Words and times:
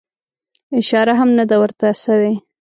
اشاره 0.79 1.13
هم 1.19 1.29
نه 1.37 1.43
ده 1.49 1.55
ورته 1.61 1.87
سوې. 2.03 2.33